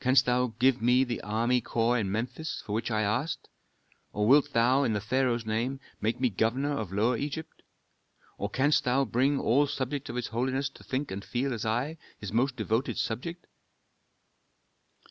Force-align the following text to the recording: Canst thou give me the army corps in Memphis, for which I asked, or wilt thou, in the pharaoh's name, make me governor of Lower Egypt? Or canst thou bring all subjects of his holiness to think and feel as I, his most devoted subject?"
Canst 0.00 0.26
thou 0.26 0.48
give 0.58 0.82
me 0.82 1.02
the 1.02 1.22
army 1.22 1.62
corps 1.62 1.96
in 1.96 2.12
Memphis, 2.12 2.62
for 2.66 2.74
which 2.74 2.90
I 2.90 3.00
asked, 3.00 3.48
or 4.12 4.26
wilt 4.28 4.52
thou, 4.52 4.82
in 4.84 4.92
the 4.92 5.00
pharaoh's 5.00 5.46
name, 5.46 5.80
make 5.98 6.20
me 6.20 6.28
governor 6.28 6.72
of 6.76 6.92
Lower 6.92 7.16
Egypt? 7.16 7.62
Or 8.36 8.50
canst 8.50 8.84
thou 8.84 9.06
bring 9.06 9.40
all 9.40 9.66
subjects 9.66 10.10
of 10.10 10.16
his 10.16 10.26
holiness 10.26 10.68
to 10.68 10.84
think 10.84 11.10
and 11.10 11.24
feel 11.24 11.54
as 11.54 11.64
I, 11.64 11.96
his 12.18 12.34
most 12.34 12.54
devoted 12.54 12.98
subject?" 12.98 13.46